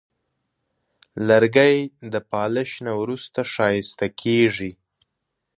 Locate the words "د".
2.13-2.15